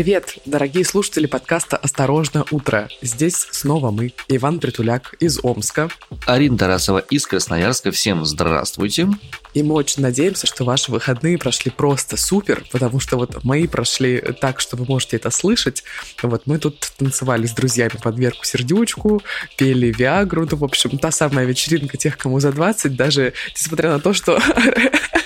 [0.00, 2.88] Привет, дорогие слушатели подкаста «Осторожно, утро».
[3.02, 5.90] Здесь снова мы, Иван Притуляк из Омска.
[6.24, 7.90] Арина Тарасова из Красноярска.
[7.90, 9.08] Всем здравствуйте.
[9.52, 14.22] И мы очень надеемся, что ваши выходные прошли просто супер, потому что вот мои прошли
[14.40, 15.84] так, что вы можете это слышать.
[16.22, 19.22] Вот мы тут танцевали с друзьями под Верку Сердючку,
[19.58, 24.00] пели Виагру, ну, в общем, та самая вечеринка тех, кому за 20, даже несмотря на
[24.00, 24.40] то, что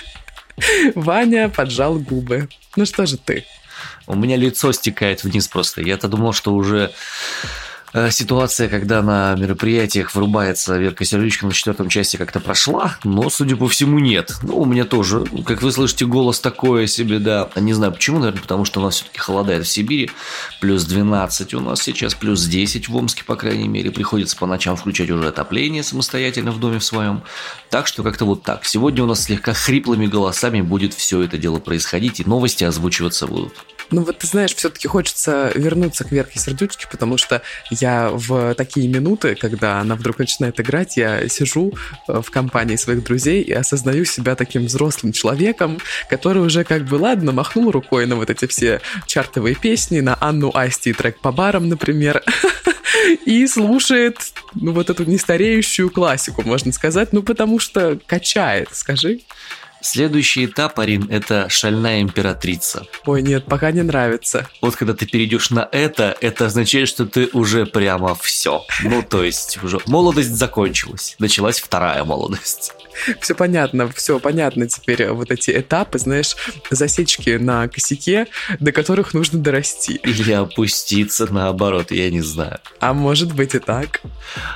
[0.95, 2.49] Ваня поджал губы.
[2.75, 3.45] Ну что же ты?
[4.07, 5.81] У меня лицо стекает вниз просто.
[5.81, 6.91] Я-то думал, что уже
[7.97, 13.55] Э, ситуация, когда на мероприятиях врубается Верка Сердючка на четвертом части как-то прошла, но, судя
[13.55, 14.35] по всему, нет.
[14.43, 17.49] Ну, у меня тоже, как вы слышите, голос такое себе, да.
[17.55, 20.11] Не знаю почему, наверное, потому что у нас все-таки холодает в Сибири.
[20.59, 23.91] Плюс 12 у нас сейчас, плюс 10 в Омске, по крайней мере.
[23.91, 27.23] Приходится по ночам включать уже отопление самостоятельно в доме в своем.
[27.69, 28.65] Так что как-то вот так.
[28.65, 33.53] Сегодня у нас слегка хриплыми голосами будет все это дело происходить, и новости озвучиваться будут.
[33.91, 38.87] Ну вот ты знаешь, все-таки хочется вернуться к Верке Сердючке, потому что я в такие
[38.87, 41.73] минуты, когда она вдруг начинает играть, я сижу
[42.07, 46.95] э, в компании своих друзей и осознаю себя таким взрослым человеком, который уже как бы,
[46.95, 51.31] ладно, махнул рукой на вот эти все чартовые песни, на Анну Асти и трек по
[51.31, 52.23] барам, например,
[53.25, 54.17] и слушает,
[54.53, 59.21] ну, вот эту нестареющую классику, можно сказать, ну, потому что качает, скажи.
[59.85, 62.87] Следующий этап, Арин, это шальная императрица.
[63.05, 64.47] Ой, нет, пока не нравится.
[64.59, 68.63] Вот когда ты перейдешь на это, это означает, что ты уже прямо все.
[68.83, 71.15] Ну, то есть уже молодость закончилась.
[71.19, 72.73] Началась вторая молодость.
[73.19, 76.35] Все понятно, все понятно теперь вот эти этапы, знаешь,
[76.71, 78.27] засечки на косяке,
[78.59, 79.99] до которых нужно дорасти.
[80.03, 82.59] Или опуститься наоборот, я не знаю.
[82.79, 84.01] А может быть и так.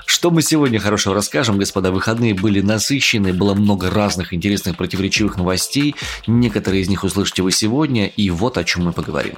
[0.05, 1.91] Что мы сегодня хорошего расскажем, господа?
[1.91, 5.95] Выходные были насыщены, было много разных интересных противоречивых новостей.
[6.27, 9.35] Некоторые из них услышите вы сегодня, и вот о чем мы поговорим.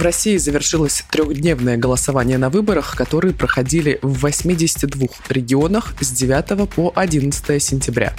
[0.00, 6.90] В России завершилось трехдневное голосование на выборах, которые проходили в 82 регионах с 9 по
[6.94, 8.14] 11 сентября.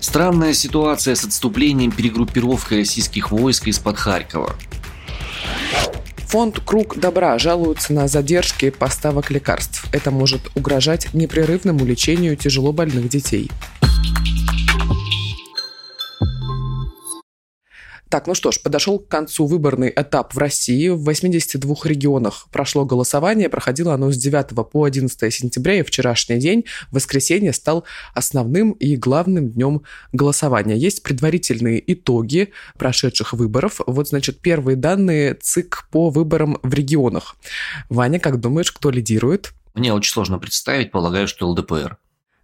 [0.00, 4.56] Странная ситуация с отступлением перегруппировки российских войск из-под Харькова.
[6.28, 9.86] Фонд «Круг добра» жалуется на задержки поставок лекарств.
[9.92, 13.50] Это может угрожать непрерывному лечению тяжело больных детей.
[18.08, 20.88] Так, ну что ж, подошел к концу выборный этап в России.
[20.88, 23.50] В 82 регионах прошло голосование.
[23.50, 29.50] Проходило оно с 9 по 11 сентября, и вчерашний день, воскресенье, стал основным и главным
[29.50, 29.82] днем
[30.12, 30.76] голосования.
[30.76, 33.80] Есть предварительные итоги прошедших выборов.
[33.86, 37.36] Вот, значит, первые данные ЦИК по выборам в регионах.
[37.90, 39.52] Ваня, как думаешь, кто лидирует?
[39.74, 41.98] Мне очень сложно представить, полагаю, что ЛДПР.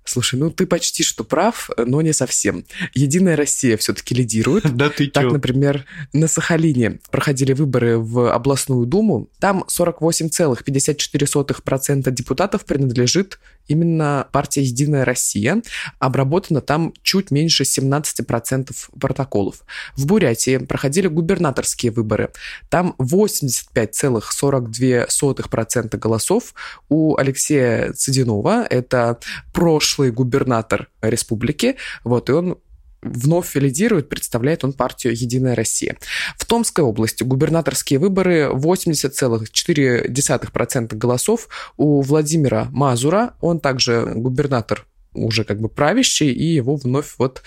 [0.04, 2.66] Слушай, ну ты почти что прав, но не совсем.
[2.92, 4.64] Единая Россия все-таки лидирует.
[4.74, 9.28] Да ты Так, например, на Сахалине проходили выборы в областную думу.
[9.38, 15.62] Там 48,54% депутатов принадлежит именно партия «Единая Россия».
[15.98, 19.64] Обработано там чуть меньше 17% протоколов.
[19.96, 22.30] В Бурятии проходили губернаторские выборы.
[22.68, 26.52] Там 85,42% голосов
[26.88, 28.66] у Алексея Цыдинова.
[28.68, 29.20] Это
[29.52, 31.76] прошлый губернатор республики.
[32.04, 32.56] Вот, и он
[33.04, 35.98] вновь лидирует, представляет он партию «Единая Россия».
[36.36, 43.34] В Томской области губернаторские выборы 80,4% голосов у Владимира Мазура.
[43.40, 47.42] Он также губернатор уже как бы правящий, и его вновь вот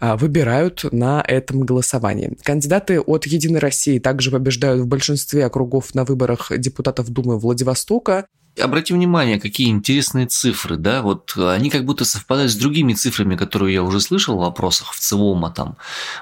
[0.00, 2.36] а, выбирают на этом голосовании.
[2.42, 8.26] Кандидаты от «Единой России» также побеждают в большинстве округов на выборах депутатов Думы Владивостока.
[8.60, 13.74] Обрати внимание, какие интересные цифры, да, вот они как будто совпадают с другими цифрами, которые
[13.74, 15.76] я уже слышал в вопросах в ЦИВОМа, там,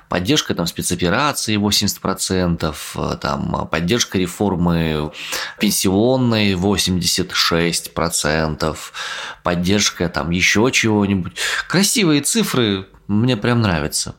[0.09, 5.12] поддержка там спецоперации 80%, там, поддержка реформы
[5.60, 8.77] пенсионной 86%,
[9.42, 11.34] поддержка там еще чего-нибудь.
[11.68, 14.15] Красивые цифры, мне прям нравятся.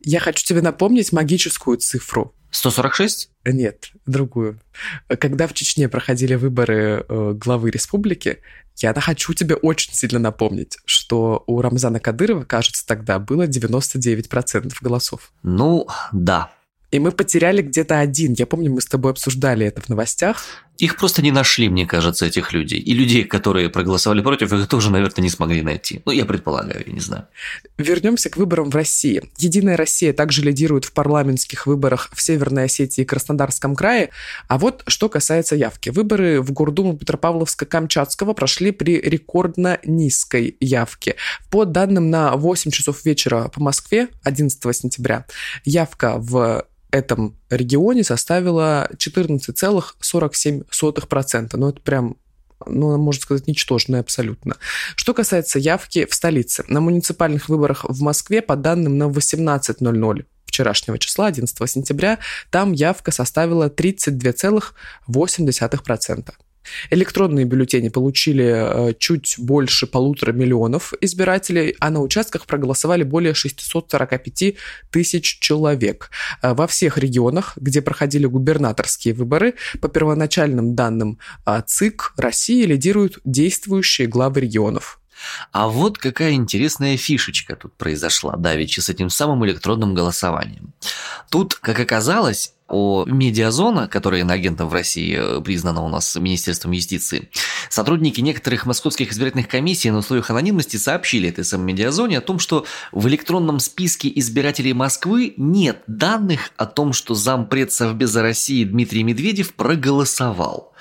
[0.00, 2.34] Я хочу тебе напомнить магическую цифру.
[2.50, 3.30] 146?
[3.44, 4.60] Нет, другую.
[5.06, 8.38] Когда в Чечне проходили выборы э, главы республики,
[8.76, 15.32] я хочу тебе очень сильно напомнить, что у Рамзана Кадырова, кажется, тогда было 99% голосов.
[15.42, 16.52] Ну, да.
[16.90, 18.32] И мы потеряли где-то один.
[18.32, 20.44] Я помню, мы с тобой обсуждали это в новостях.
[20.78, 22.78] Их просто не нашли, мне кажется, этих людей.
[22.78, 26.02] И людей, которые проголосовали против, их тоже, наверное, не смогли найти.
[26.04, 27.26] Ну, я предполагаю, я не знаю.
[27.78, 29.22] Вернемся к выборам в России.
[29.38, 34.10] Единая Россия также лидирует в парламентских выборах в Северной Осетии и Краснодарском крае.
[34.46, 35.90] А вот что касается явки.
[35.90, 41.16] Выборы в Гурдуму Петропавловска-Камчатского прошли при рекордно низкой явке.
[41.50, 45.26] По данным на 8 часов вечера по Москве 11 сентября,
[45.64, 51.48] явка в этом регионе составила 14,47%.
[51.52, 52.16] Ну, это прям
[52.66, 54.56] ну, можно сказать, ничтожная абсолютно.
[54.96, 56.64] Что касается явки в столице.
[56.66, 62.18] На муниципальных выборах в Москве, по данным на 18.00 вчерашнего числа, 11 сентября,
[62.50, 66.32] там явка составила 32,8%.
[66.90, 74.54] Электронные бюллетени получили э, чуть больше полутора миллионов избирателей, а на участках проголосовали более 645
[74.90, 76.10] тысяч человек.
[76.42, 83.18] Э, во всех регионах, где проходили губернаторские выборы, по первоначальным данным э, ЦИК России лидируют
[83.24, 85.00] действующие главы регионов.
[85.52, 90.72] А вот какая интересная фишечка тут произошла, давеча, с этим самым электронным голосованием.
[91.30, 97.30] Тут, как оказалось, о медиазона, которая иноагентом в России э, признана у нас Министерством юстиции,
[97.70, 102.66] сотрудники некоторых московских избирательных комиссий на условиях анонимности сообщили этой самой медиазоне о том, что
[102.92, 109.54] в электронном списке избирателей Москвы нет данных о том, что зампред Совбеза России Дмитрий Медведев
[109.54, 110.72] проголосовал.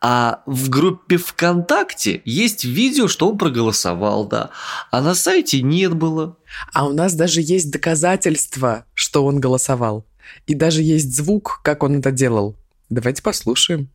[0.00, 4.50] А в группе ВКонтакте есть видео, что он проголосовал, да.
[4.90, 6.36] А на сайте нет было.
[6.72, 10.06] А у нас даже есть доказательства, что он голосовал.
[10.46, 12.56] И даже есть звук, как он это делал.
[12.88, 13.90] Давайте послушаем.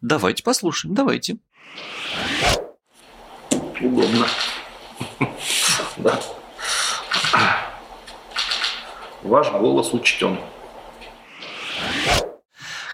[0.00, 1.38] Давайте послушаем, давайте.
[3.80, 4.26] Удобно.
[5.98, 6.20] Да.
[9.22, 10.38] Ваш голос учтен.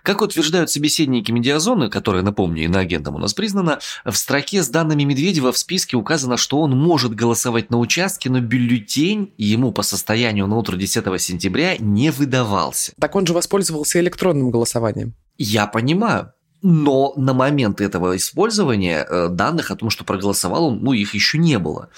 [0.02, 5.52] Как утверждают собеседники медиазоны, которые, напомню, иноагентом у нас признано, в строке с данными Медведева
[5.52, 10.56] в списке указано, что он может голосовать на участке, но бюллетень ему по состоянию на
[10.56, 12.92] утро 10 сентября не выдавался.
[13.00, 15.14] Так он же воспользовался электронным голосованием.
[15.38, 16.32] Я понимаю.
[16.60, 21.38] Но на момент этого использования э, данных о том, что проголосовал он, ну, их еще
[21.38, 21.88] не было.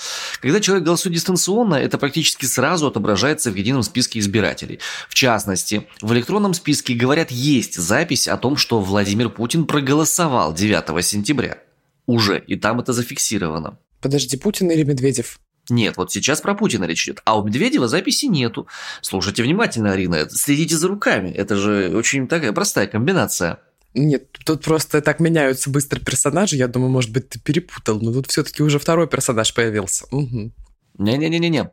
[0.41, 4.79] Когда человек голосует дистанционно, это практически сразу отображается в едином списке избирателей.
[5.09, 11.05] В частности, в электронном списке, говорят, есть запись о том, что Владимир Путин проголосовал 9
[11.05, 11.59] сентября.
[12.07, 13.79] Уже, и там это зафиксировано.
[14.03, 15.39] Подожди, Путин или Медведев?
[15.71, 17.21] Нет, вот сейчас про Путина речь идет.
[17.25, 18.67] А у Медведева записи нету.
[19.01, 21.31] Слушайте внимательно, Арина, следите за руками.
[21.31, 23.61] Это же очень такая простая комбинация.
[23.95, 26.57] Нет, тут просто так меняются быстро персонажи.
[26.57, 30.07] Я думаю, может быть, ты перепутал, но тут все-таки уже второй персонаж появился.
[30.13, 30.53] Угу.
[31.01, 31.71] Не-не-не-не-не.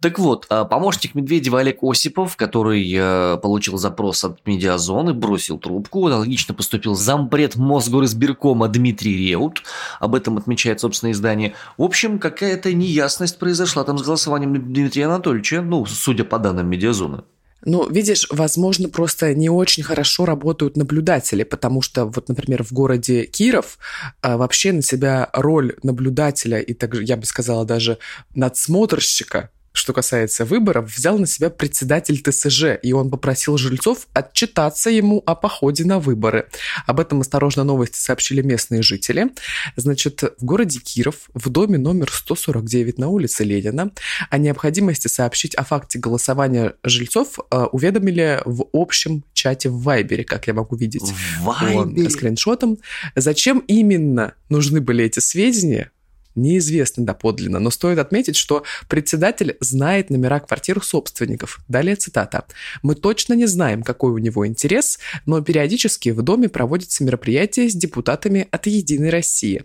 [0.00, 6.06] Так вот, а, помощник Медведева Олег Осипов, который э, получил запрос от медиазоны, бросил трубку,
[6.06, 9.62] аналогично поступил зампред Мосгоризбиркома Дмитрий Реут,
[9.98, 11.54] об этом отмечает собственное издание.
[11.78, 17.22] В общем, какая-то неясность произошла там с голосованием Дмитрия Анатольевича, ну, судя по данным медиазоны.
[17.68, 23.24] Ну, видишь, возможно, просто не очень хорошо работают наблюдатели, потому что, вот, например, в городе
[23.24, 23.78] Киров
[24.22, 27.98] а, вообще на себя роль наблюдателя и также, я бы сказала, даже
[28.36, 35.22] надсмотрщика что касается выборов, взял на себя председатель ТСЖ, и он попросил жильцов отчитаться ему
[35.26, 36.48] о походе на выборы.
[36.86, 39.32] Об этом осторожно новости сообщили местные жители.
[39.76, 43.90] Значит, в городе Киров, в доме номер 149 на улице Ленина,
[44.30, 50.46] о необходимости сообщить о факте голосования жильцов э, уведомили в общем чате в Вайбере, как
[50.46, 52.04] я могу видеть в Вайбере?
[52.04, 52.78] по скриншотам.
[53.14, 55.90] Зачем именно нужны были эти сведения,
[56.36, 61.60] неизвестны доподлинно, но стоит отметить, что председатель знает номера квартир собственников.
[61.68, 62.44] Далее цитата.
[62.82, 67.74] «Мы точно не знаем, какой у него интерес, но периодически в доме проводятся мероприятия с
[67.74, 69.64] депутатами от «Единой России».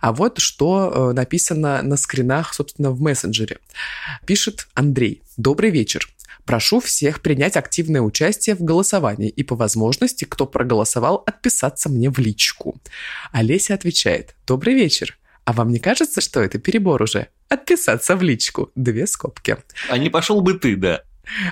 [0.00, 3.58] А вот что э, написано на скринах, собственно, в мессенджере.
[4.26, 5.22] Пишет Андрей.
[5.36, 6.08] «Добрый вечер.
[6.44, 12.18] Прошу всех принять активное участие в голосовании и по возможности, кто проголосовал, отписаться мне в
[12.18, 12.80] личку.
[13.30, 14.34] Олеся отвечает.
[14.46, 15.18] Добрый вечер.
[15.44, 17.28] А вам не кажется, что это перебор уже?
[17.48, 18.70] Отписаться в личку.
[18.74, 19.56] Две скобки.
[19.88, 21.02] А не пошел бы ты, да.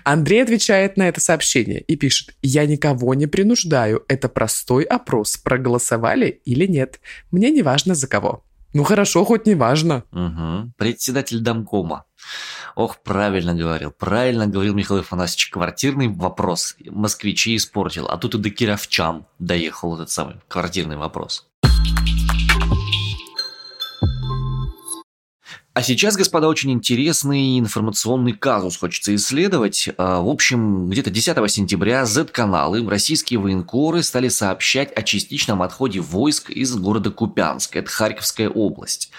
[0.04, 6.40] Андрей отвечает на это сообщение и пишет «Я никого не принуждаю, это простой опрос, проголосовали
[6.44, 7.00] или нет.
[7.30, 8.44] Мне не важно за кого».
[8.72, 10.04] Ну хорошо, хоть не важно.
[10.12, 10.74] Угу.
[10.76, 12.04] Председатель домкома.
[12.76, 15.50] Ох, правильно говорил, правильно говорил Михаил Афанасьевич.
[15.50, 21.49] Квартирный вопрос москвичи испортил, а тут и до кировчан доехал этот самый квартирный вопрос.
[25.72, 29.88] А сейчас, господа, очень интересный информационный казус хочется исследовать.
[29.98, 36.50] А, в общем, где-то 10 сентября Z-каналы, российские военкоры, стали сообщать о частичном отходе войск
[36.50, 37.76] из города Купянск.
[37.76, 39.12] Это Харьковская область.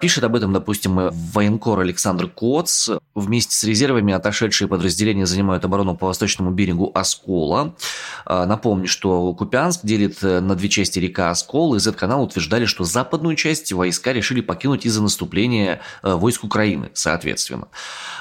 [0.00, 2.88] Пишет об этом, допустим, военкор Александр Коц.
[3.14, 7.76] Вместе с резервами отошедшие подразделения занимают оборону по восточному берегу Оскола.
[8.24, 12.82] А, напомню, что Купянск делит э, на две части река Оскол, и Z-канал утверждали, что
[12.82, 17.68] западную часть войска решили покинуть из-за наступления войск Украины, соответственно.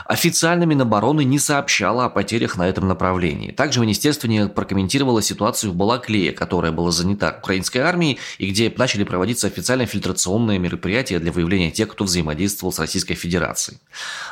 [0.05, 3.51] Официально Минобороны не сообщала о потерях на этом направлении.
[3.51, 9.03] Также министерство не прокомментировало ситуацию в Балаклее, которая была занята украинской армией и где начали
[9.03, 13.79] проводиться официально фильтрационные мероприятия для выявления тех, кто взаимодействовал с Российской Федерацией.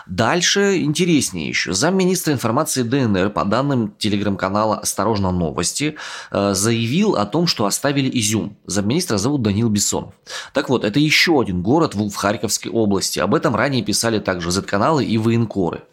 [0.05, 1.73] Дальше интереснее еще.
[1.73, 5.95] Замминистра информации ДНР, по данным телеграм-канала «Осторожно, новости»,
[6.31, 8.57] э, заявил о том, что оставили Изюм.
[8.65, 10.13] Замминистра зовут Данил Бессонов.
[10.53, 13.19] Так вот, это еще один город в Харьковской области.
[13.29, 15.83] Об этом ранее писали также Z-каналы и военкоры.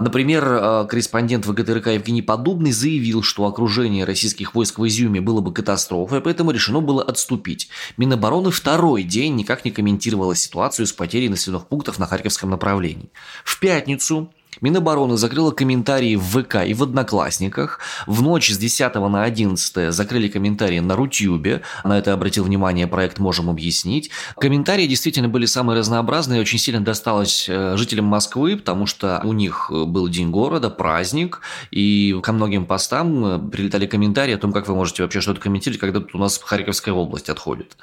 [0.00, 5.52] Например, э, корреспондент ВГТРК Евгений Подобный заявил, что окружение российских войск в Изюме было бы
[5.52, 7.68] катастрофой, поэтому решено было отступить.
[7.96, 13.08] Минобороны второй день никак не комментировала ситуацию с потерей населенных пунктов на Харьковском направлении.
[13.44, 17.80] В пятницу Минобороны закрыла комментарии в ВК и в Одноклассниках.
[18.06, 21.62] В ночь с 10 на 11 закрыли комментарии на Рутюбе.
[21.84, 24.10] На это обратил внимание проект «Можем объяснить».
[24.38, 26.40] Комментарии действительно были самые разнообразные.
[26.40, 31.40] Очень сильно досталось э, жителям Москвы, потому что у них был День города, праздник.
[31.70, 35.80] И ко многим постам э, прилетали комментарии о том, как вы можете вообще что-то комментировать,
[35.80, 37.76] когда тут у нас Харьковская область отходит.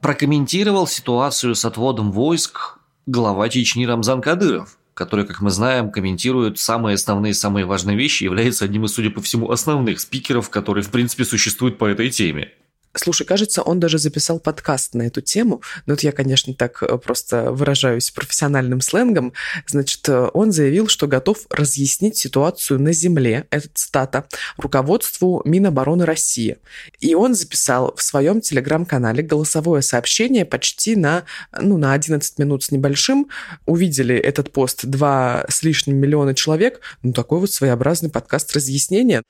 [0.00, 6.94] Прокомментировал ситуацию с отводом войск глава Чечни Рамзан Кадыров который, как мы знаем, комментирует самые
[6.94, 11.24] основные, самые важные вещи, является одним из, судя по всему, основных спикеров, которые, в принципе,
[11.24, 12.52] существуют по этой теме.
[12.94, 15.62] Слушай, кажется, он даже записал подкаст на эту тему.
[15.86, 19.32] Ну, вот я, конечно, так э, просто выражаюсь профессиональным сленгом.
[19.66, 24.26] Значит, э, он заявил, что готов разъяснить ситуацию на земле, это цитата,
[24.58, 26.58] руководству Минобороны России.
[27.00, 31.24] И он записал в своем телеграм-канале голосовое сообщение почти на,
[31.58, 33.28] ну, на 11 минут с небольшим.
[33.64, 36.80] Увидели этот пост два с лишним миллиона человек.
[37.02, 39.22] Ну, такой вот своеобразный подкаст разъяснения.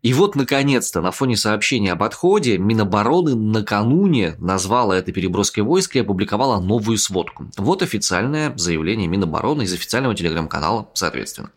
[0.00, 5.96] И вот, наконец-то, на фоне сообщения об отходе Минобороны Минобороны накануне назвала это переброской войск
[5.96, 7.50] и опубликовала новую сводку.
[7.56, 11.50] Вот официальное заявление Минобороны из официального телеграм-канала, соответственно.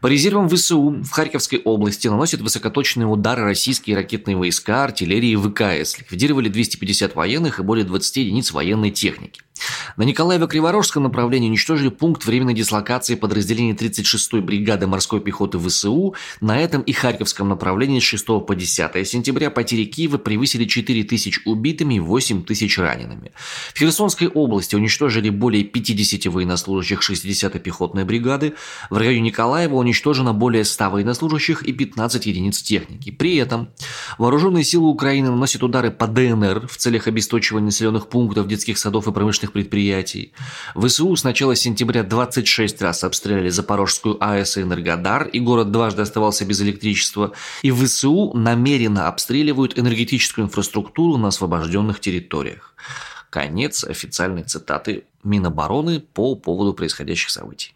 [0.00, 5.98] По резервам ВСУ в Харьковской области наносят высокоточные удары российские ракетные войска, артиллерии и ВКС.
[5.98, 9.42] Ликвидировали 250 военных и более 20 единиц военной техники.
[9.96, 16.14] На Николаево-Криворожском направлении уничтожили пункт временной дислокации подразделений 36-й бригады морской пехоты ВСУ.
[16.40, 21.40] На этом и Харьковском направлении с 6 по 10 сентября потери Киева превысили 4 тысяч
[21.44, 23.32] убитыми и 8 тысяч ранеными.
[23.74, 28.54] В Херсонской области уничтожили более 50 военнослужащих 60-й пехотной бригады.
[28.90, 33.10] В районе Николаева уничтожено более 100 военнослужащих и 15 единиц техники.
[33.10, 33.68] При этом
[34.18, 39.12] вооруженные силы Украины наносят удары по ДНР в целях обесточивания населенных пунктов, детских садов и
[39.12, 40.32] промышленных промышленных предприятий.
[40.74, 46.44] ВСУ с начала сентября 26 раз обстреляли Запорожскую АЭС и Энергодар, и город дважды оставался
[46.44, 47.32] без электричества.
[47.62, 52.74] И ВСУ намеренно обстреливают энергетическую инфраструктуру на освобожденных территориях.
[53.30, 57.75] Конец официальной цитаты Минобороны по поводу происходящих событий.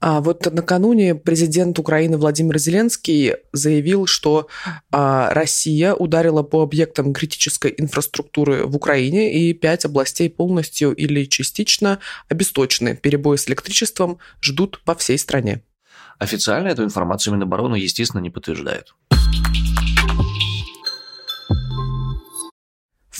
[0.00, 4.48] А вот накануне президент Украины Владимир Зеленский заявил, что
[4.90, 11.98] а, Россия ударила по объектам критической инфраструктуры в Украине, и пять областей полностью или частично
[12.28, 12.96] обесточены.
[12.96, 15.62] Перебои с электричеством ждут по всей стране.
[16.18, 18.94] Официально эту информацию Минобороны, естественно, не подтверждают.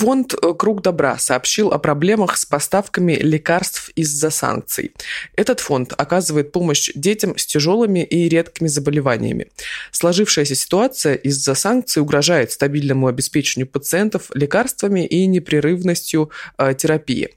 [0.00, 4.92] Фонд э, «Круг добра» сообщил о проблемах с поставками лекарств из-за санкций.
[5.37, 9.49] Этот фонд оказывает помощь детям с тяжелыми и редкими заболеваниями.
[9.90, 17.35] Сложившаяся ситуация из-за санкций угрожает стабильному обеспечению пациентов лекарствами и непрерывностью э, терапии.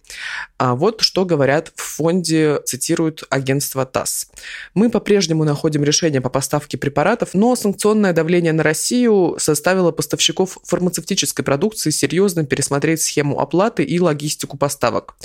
[0.57, 4.29] А вот что говорят в фонде, цитируют агентство ТАСС.
[4.73, 11.43] «Мы по-прежнему находим решение по поставке препаратов, но санкционное давление на Россию составило поставщиков фармацевтической
[11.43, 15.15] продукции серьезно пересмотреть схему оплаты и логистику поставок.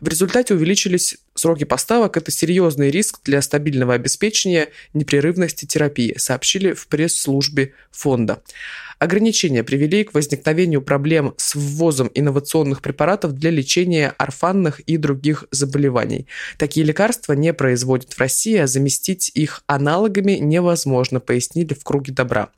[0.00, 2.16] В результате увеличились сроки поставок.
[2.16, 8.42] Это серьезный риск для стабильного обеспечения непрерывности терапии, сообщили в пресс-службе фонда.
[8.98, 16.26] Ограничения привели к возникновению проблем с ввозом инновационных препаратов для лечения орфанных и других заболеваний.
[16.56, 22.48] Такие лекарства не производят в России, а заместить их аналогами невозможно, пояснили в круге добра.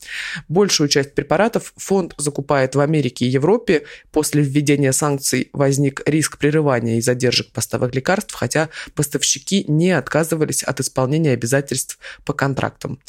[0.49, 3.82] Большую часть препаратов фонд закупает в Америке и Европе
[4.12, 10.62] по после введения санкций возник риск прерывания и задержек поставок лекарств, хотя поставщики не отказывались
[10.62, 13.00] от исполнения обязательств по контрактам.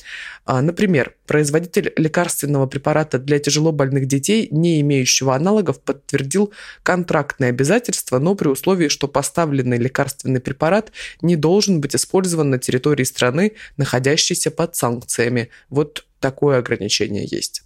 [0.45, 6.51] А, например, производитель лекарственного препарата для тяжело больных детей, не имеющего аналогов, подтвердил
[6.83, 13.05] контрактные обязательства, но при условии, что поставленный лекарственный препарат не должен быть использован на территории
[13.05, 15.47] страны, находящейся под санкциями.
[15.69, 17.63] Вот такое ограничение есть.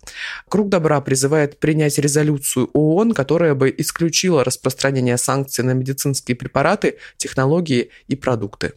[0.47, 7.89] Круг добра призывает принять резолюцию ООН, которая бы исключила распространение санкций на медицинские препараты, технологии
[8.07, 8.73] и продукты.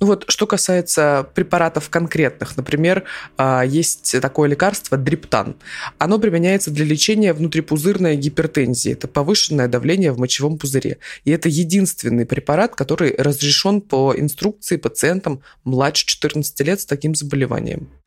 [0.00, 3.04] Вот, что касается препаратов конкретных, например,
[3.36, 5.56] а, есть такое лекарство дриптан.
[5.98, 8.92] Оно применяется для лечения внутрипузырной гипертензии.
[8.92, 10.98] Это повышенное давление в мочевом пузыре.
[11.24, 17.99] И это единственный препарат, который разрешен по инструкции пациентам младше 14 лет с таким заболеванием.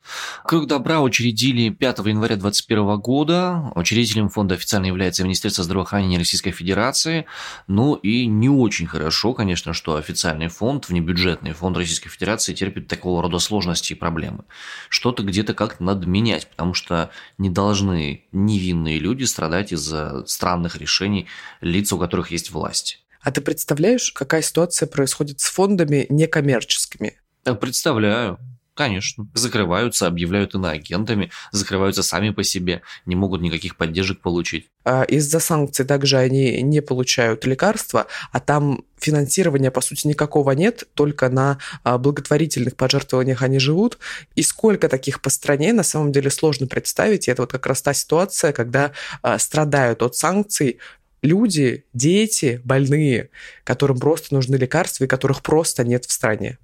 [0.44, 3.72] Круг добра учредили 5 января 2021 года.
[3.76, 7.26] Учредителем фонда официально является Министерство здравоохранения Российской Федерации.
[7.68, 13.22] Ну и не очень хорошо, конечно, что официальный фонд, внебюджетный фонд Российской Федерации терпит такого
[13.22, 14.44] рода сложности и проблемы.
[14.90, 21.28] Что-то где-то как-то надо менять, потому что не должны невинные люди страдать из-за странных решений
[21.62, 23.00] лиц, у которых есть власть.
[23.22, 27.18] А ты представляешь, какая ситуация происходит с фондами некоммерческими?
[27.60, 28.38] Представляю.
[28.76, 29.28] Конечно.
[29.36, 34.70] Закрываются, объявляют иноагентами, закрываются сами по себе, не могут никаких поддержек получить.
[34.84, 40.86] А из-за санкций также они не получают лекарства, а там финансирования, по сути, никакого нет,
[40.96, 44.00] только на а, благотворительных пожертвованиях они живут.
[44.36, 47.28] И сколько таких по стране, на самом деле сложно представить.
[47.28, 50.80] И это вот как раз та ситуация, когда а, страдают от санкций
[51.22, 53.30] люди, дети, больные,
[53.64, 56.58] которым просто нужны лекарства и которых просто нет в стране.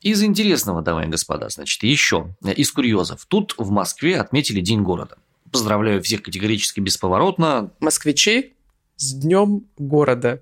[0.00, 3.26] Из интересного, дамы и господа, значит, еще из курьезов.
[3.26, 5.18] Тут в Москве отметили День города.
[5.52, 7.72] Поздравляю всех категорически бесповоротно.
[7.80, 8.54] Москвичи
[8.96, 10.40] с Днем города.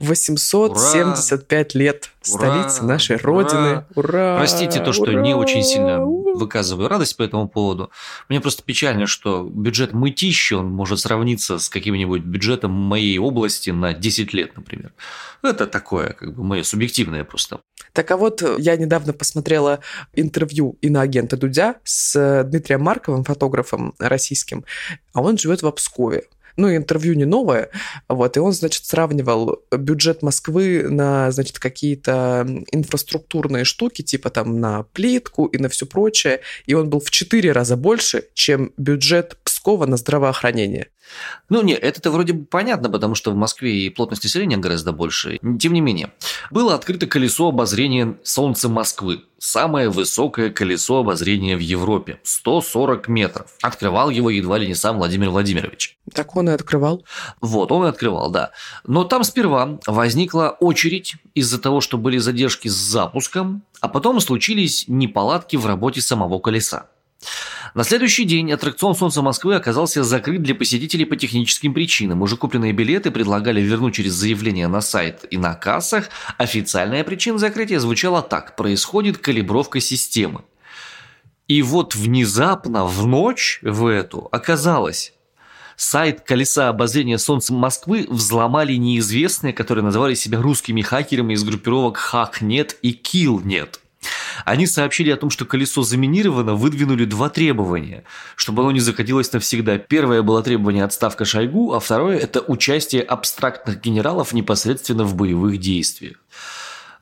[0.00, 1.82] 875 ура!
[1.82, 2.88] лет столицы ура!
[2.88, 3.84] нашей Родины.
[3.96, 4.36] Ура!
[4.36, 5.20] Простите то, что ура!
[5.22, 7.90] не очень сильно выказываю радость по этому поводу.
[8.28, 13.92] Мне просто печально, что бюджет мытищи, он может сравниться с каким-нибудь бюджетом моей области на
[13.92, 14.92] 10 лет, например.
[15.42, 17.60] Это такое, как бы, мое субъективное просто.
[17.98, 19.80] Так а вот я недавно посмотрела
[20.14, 24.64] интервью иноагента Дудя с Дмитрием Марковым, фотографом российским,
[25.14, 26.22] а он живет в Обскове.
[26.56, 27.70] Ну, интервью не новое,
[28.08, 34.84] вот, и он, значит, сравнивал бюджет Москвы на, значит, какие-то инфраструктурные штуки, типа там на
[34.84, 39.86] плитку и на все прочее, и он был в четыре раза больше, чем бюджет Пскова
[39.86, 40.86] на здравоохранение.
[41.48, 45.40] Ну, нет, это-то вроде бы понятно, потому что в Москве и плотность населения гораздо больше.
[45.58, 46.12] Тем не менее,
[46.52, 49.24] было открыто колесо обозрения Солнца Москвы.
[49.38, 52.20] Самое высокое колесо обозрения в Европе.
[52.22, 53.50] 140 метров.
[53.60, 55.98] Открывал его едва ли не сам Владимир Владимирович.
[56.14, 57.04] Так он и открывал.
[57.40, 58.52] Вот, он и открывал, да.
[58.86, 64.84] Но там сперва возникла очередь из-за того, что были задержки с запуском, а потом случились
[64.86, 66.86] неполадки в работе самого колеса.
[67.74, 72.22] На следующий день аттракцион «Солнце Москвы» оказался закрыт для посетителей по техническим причинам.
[72.22, 76.08] Уже купленные билеты предлагали вернуть через заявление на сайт и на кассах.
[76.38, 78.56] Официальная причина закрытия звучала так.
[78.56, 80.42] Происходит калибровка системы.
[81.46, 85.14] И вот внезапно в ночь в эту оказалось,
[85.76, 92.76] сайт колеса обозрения Солнца Москвы взломали неизвестные, которые называли себя русскими хакерами из группировок Хакнет
[92.82, 93.80] и Киллнет.
[94.44, 98.04] Они сообщили о том, что колесо заминировано, выдвинули два требования,
[98.36, 99.78] чтобы оно не закатилось навсегда.
[99.78, 106.16] Первое было требование отставка Шойгу, а второе– это участие абстрактных генералов непосредственно в боевых действиях.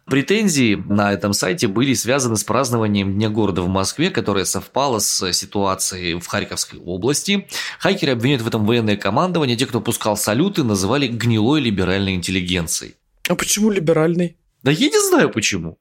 [0.07, 5.33] Претензии на этом сайте были связаны с празднованием Дня города в Москве, которое совпало с
[5.33, 7.49] ситуацией в Харьковской области.
[7.81, 9.57] Хакеры обвиняют в этом военное командование.
[9.57, 12.95] Те, кто пускал салюты, называли гнилой либеральной интеллигенцией.
[13.29, 14.37] А почему либеральный?
[14.63, 15.77] Да я не знаю почему.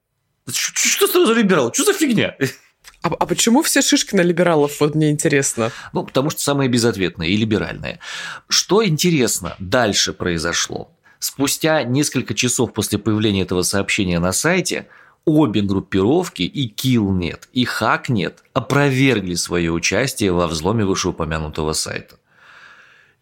[0.50, 1.72] Что сразу либерал?
[1.72, 2.36] Что за фигня?
[3.02, 4.80] А, а почему все шишки на либералов?
[4.80, 5.72] Вот мне интересно.
[5.92, 8.00] Ну, потому что самые безответные и либеральные.
[8.48, 10.92] Что интересно, дальше произошло.
[11.18, 14.88] Спустя несколько часов после появления этого сообщения на сайте,
[15.24, 22.16] обе группировки, и Killnet, и Hacknet, опровергли свое участие во взломе вышеупомянутого сайта.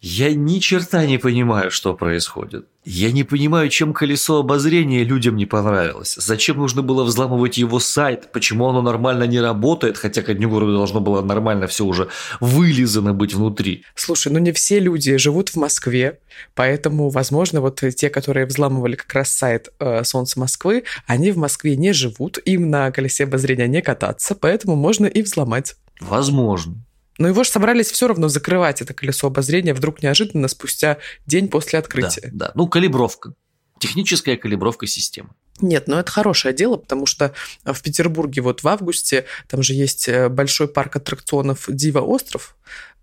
[0.01, 2.67] Я ни черта не понимаю, что происходит.
[2.85, 6.15] Я не понимаю, чем колесо обозрения людям не понравилось.
[6.19, 8.31] Зачем нужно было взламывать его сайт?
[8.31, 13.15] Почему оно нормально не работает, хотя к дню города должно было нормально все уже вылизано
[13.15, 13.83] быть внутри?
[13.95, 16.19] Слушай, ну не все люди живут в Москве,
[16.53, 21.75] поэтому, возможно, вот те, которые взламывали как раз сайт э, Солнца Москвы, они в Москве
[21.75, 25.75] не живут, им на колесе обозрения не кататься, поэтому можно и взломать.
[25.99, 26.75] Возможно.
[27.17, 31.79] Но его же собрались все равно закрывать, это колесо обозрения, вдруг неожиданно спустя день после
[31.79, 32.29] открытия.
[32.31, 32.51] Да, да.
[32.55, 33.33] Ну, калибровка.
[33.79, 35.29] Техническая калибровка системы.
[35.61, 40.09] Нет, но это хорошее дело, потому что в Петербурге вот в августе там же есть
[40.09, 42.57] э, большой парк аттракционов Дива остров,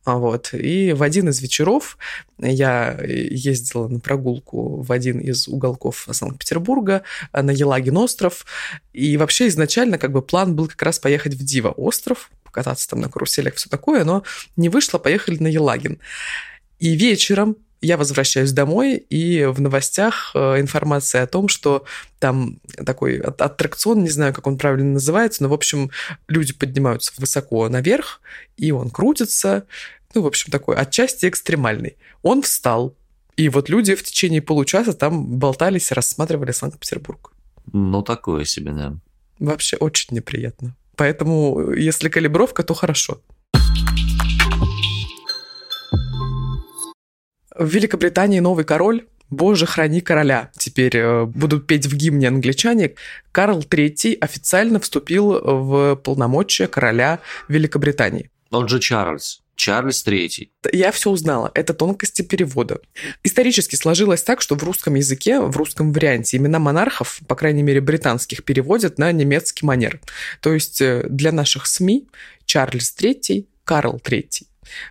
[0.04, 0.52] а вот.
[0.52, 1.96] И в один из вечеров
[2.38, 8.44] я ездила на прогулку в один из уголков Санкт-Петербурга на Елагин остров.
[8.92, 13.00] И вообще изначально как бы план был как раз поехать в Дива остров, покататься там
[13.00, 14.22] на каруселях, все такое, но
[14.56, 15.98] не вышло, поехали на Елагин.
[16.78, 21.84] И вечером я возвращаюсь домой, и в новостях э, информация о том, что
[22.20, 25.90] там такой аттракцион, не знаю, как он правильно называется, но, в общем,
[26.28, 28.20] люди поднимаются высоко наверх,
[28.56, 29.66] и он крутится,
[30.14, 31.96] ну, в общем, такой отчасти экстремальный.
[32.22, 32.94] Он встал,
[33.36, 37.32] и вот люди в течение получаса там болтались, рассматривали Санкт-Петербург.
[37.72, 38.94] Ну, такое себе, да.
[39.38, 40.76] Вообще очень неприятно.
[40.96, 43.20] Поэтому, если калибровка, то хорошо.
[47.54, 50.50] В Великобритании новый король «Боже, храни короля».
[50.56, 52.94] Теперь э, будут петь в гимне англичане.
[53.30, 58.30] Карл III официально вступил в полномочия короля Великобритании.
[58.50, 59.41] Он же Чарльз.
[59.62, 60.48] Чарльз III.
[60.72, 61.52] Я все узнала.
[61.54, 62.80] Это тонкости перевода.
[63.22, 67.80] Исторически сложилось так, что в русском языке, в русском варианте имена монархов, по крайней мере
[67.80, 70.00] британских, переводят на немецкий манер.
[70.40, 72.08] То есть э, для наших СМИ
[72.44, 74.46] Чарльз III, Карл III.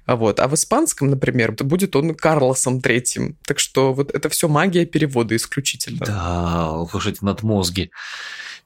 [0.07, 0.39] Вот.
[0.39, 3.37] А в испанском, например, будет он Карлосом третьим.
[3.43, 6.05] Так что вот это все магия перевода исключительно.
[6.05, 7.91] Да, уж эти надмозги.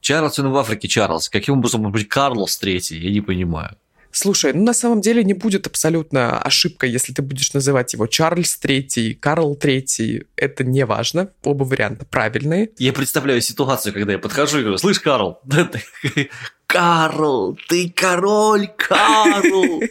[0.00, 1.28] Чарльз, он в Африке Чарльз.
[1.28, 2.96] Каким образом может быть Карлос третий?
[2.96, 3.76] Я не понимаю.
[4.18, 8.56] Слушай, ну на самом деле не будет абсолютно ошибка, если ты будешь называть его Чарльз
[8.56, 10.24] Третий, Карл Третий.
[10.36, 11.32] Это не важно.
[11.44, 12.70] Оба варианта правильные.
[12.78, 15.42] Я представляю ситуацию, когда я подхожу и говорю, слышь, Карл,
[16.66, 19.82] Карл, ты король, Карл!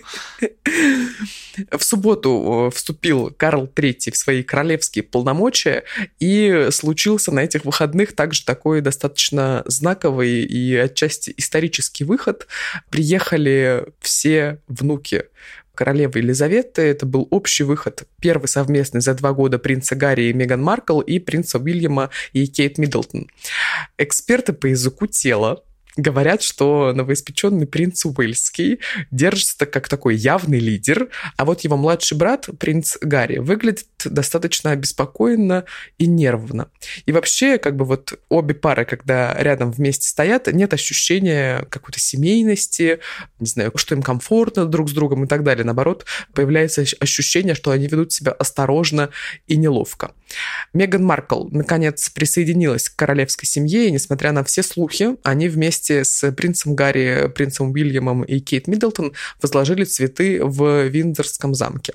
[1.71, 5.83] В субботу вступил Карл III в свои королевские полномочия,
[6.19, 12.47] и случился на этих выходных также такой достаточно знаковый и отчасти исторический выход.
[12.89, 15.25] Приехали все внуки
[15.75, 16.81] королевы Елизаветы.
[16.81, 21.19] Это был общий выход, первый совместный за два года принца Гарри и Меган Маркл и
[21.19, 23.29] принца Уильяма и Кейт Миддлтон.
[23.97, 25.63] Эксперты по языку тела
[25.97, 28.79] говорят, что новоиспеченный принц Уэльский
[29.11, 35.65] держится как такой явный лидер, а вот его младший брат, принц Гарри, выглядит достаточно обеспокоенно
[35.97, 36.69] и нервно.
[37.05, 42.99] И вообще, как бы вот обе пары, когда рядом вместе стоят, нет ощущения какой-то семейности,
[43.39, 45.63] не знаю, что им комфортно друг с другом и так далее.
[45.63, 49.09] Наоборот, появляется ощущение, что они ведут себя осторожно
[49.47, 50.11] и неловко.
[50.73, 56.31] Меган Маркл, наконец, присоединилась к королевской семье, и, несмотря на все слухи, они вместе с
[56.31, 61.93] принцем Гарри, принцем Уильямом и Кейт Миддлтон возложили цветы в Виндзорском замке.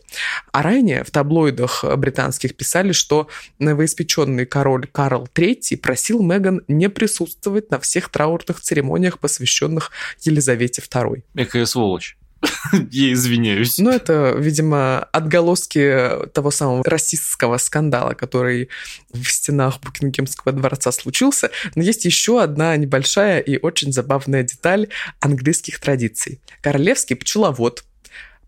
[0.52, 7.70] А ранее в таблоидах британских писали, что новоиспеченный король Карл III просил Меган не присутствовать
[7.70, 9.90] на всех траурных церемониях, посвященных
[10.22, 11.22] Елизавете II.
[11.34, 12.16] Экая сволочь.
[12.90, 13.78] Я извиняюсь.
[13.78, 18.68] Ну, это, видимо, отголоски того самого расистского скандала, который
[19.12, 21.50] в стенах Букингемского дворца случился.
[21.74, 24.88] Но есть еще одна небольшая и очень забавная деталь
[25.20, 26.40] английских традиций.
[26.62, 27.84] Королевский пчеловод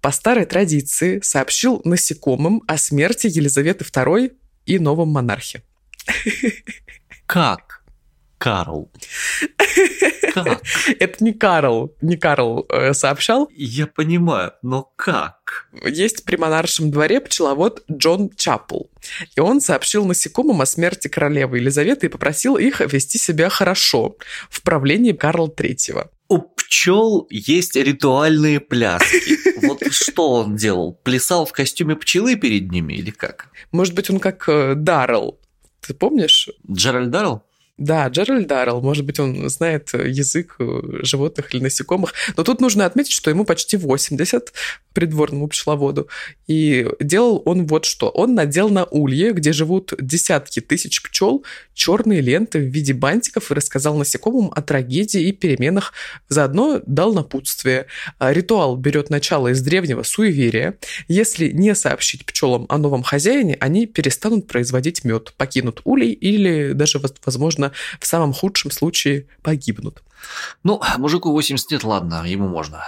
[0.01, 4.33] по старой традиции сообщил насекомым о смерти Елизаветы II
[4.67, 5.63] и новом монархе.
[7.27, 7.72] Как?
[8.43, 8.91] Карл.
[10.35, 10.63] Как?
[10.99, 13.49] Это не Карл, не Карл э, сообщал.
[13.55, 15.69] Я понимаю, но как?
[15.87, 18.87] Есть при монаршем дворе пчеловод Джон Чапл.
[19.37, 24.17] И он сообщил насекомым о смерти королевы Елизаветы и попросил их вести себя хорошо
[24.51, 26.11] в правлении Карла Третьего.
[26.27, 29.39] У пчел есть ритуальные пляски.
[29.63, 30.99] Вот что он делал?
[31.05, 33.47] Плясал в костюме пчелы перед ними или как?
[33.71, 35.39] Может быть, он как э, Даррелл.
[35.87, 36.49] Ты помнишь?
[36.69, 37.45] Джеральд Даррелл?
[37.79, 42.85] Да, Джеральд Даррелл, может быть, он знает язык э, животных или насекомых, но тут нужно
[42.85, 44.53] отметить, что ему почти 80,
[44.93, 46.09] придворному пчеловоду,
[46.47, 48.09] и делал он вот что.
[48.11, 53.55] Он надел на улье, где живут десятки тысяч пчел, черные ленты в виде бантиков и
[53.55, 55.93] рассказал насекомым о трагедии и переменах,
[56.29, 57.87] заодно дал напутствие.
[58.19, 60.79] А, ритуал берет начало из древнего суеверия.
[61.09, 67.01] Если не сообщить пчелам о новом хозяине, они перестанут производить мед, покинут улей или даже,
[67.25, 67.62] возможно,
[68.01, 70.03] в самом худшем случае погибнут.
[70.65, 72.85] Ну, мужику 80 лет, ладно, ему можно.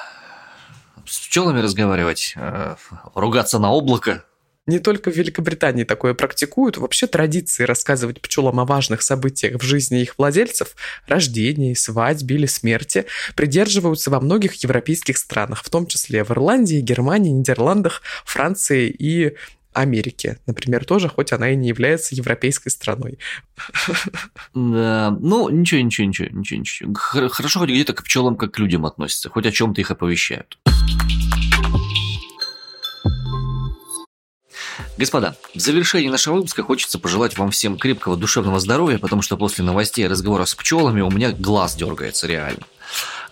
[1.06, 2.76] С пчелами разговаривать, э,
[3.14, 4.24] ругаться на облако,
[4.66, 6.78] Не только в Великобритании такое практикуют.
[6.78, 10.74] Вообще традиции рассказывать пчелам о важных событиях в жизни их владельцев,
[11.06, 13.04] рождении, свадьбе или смерти,
[13.36, 19.34] придерживаются во многих европейских странах, в том числе в Ирландии, Германии, Нидерландах, Франции и
[19.74, 23.18] Америки, например, тоже, хоть она и не является европейской страной.
[24.54, 26.94] Да, ну, ничего, ничего, ничего, ничего, ничего.
[26.94, 30.58] Хорошо хоть где-то к пчелам как к людям относятся, хоть о чем-то их оповещают.
[34.96, 39.64] Господа, в завершении нашего выпуска хочется пожелать вам всем крепкого душевного здоровья, потому что после
[39.64, 42.64] новостей разговора с пчелами у меня глаз дергается реально.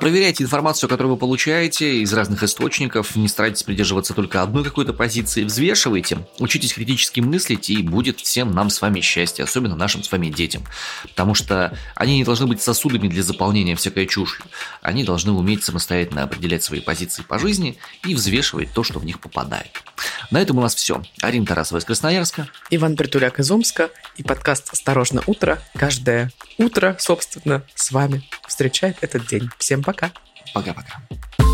[0.02, 5.44] Проверяйте информацию, которую вы получаете из разных источников, не старайтесь придерживаться только одной какой-то позиции,
[5.44, 10.26] взвешивайте, учитесь критически мыслить, и будет всем нам с вами счастье, особенно нашим с вами
[10.26, 10.64] детям.
[11.04, 14.44] Потому что они не должны быть сосудами для заполнения всякой чушью.
[14.80, 19.20] Они должны уметь самостоятельно определять свои позиции по жизни и взвешивать то, что в них
[19.20, 19.84] попадает.
[20.32, 21.00] На этом у нас все.
[21.20, 22.48] Арина Тарасова из Красноярска.
[22.70, 23.90] Иван Притуляк из Омска.
[24.16, 25.62] И подкаст «Осторожно, утро».
[25.76, 29.48] Каждое утро, собственно, с вами встречает этот день.
[29.58, 30.11] Всем пока.
[30.55, 31.51] Пока-пока.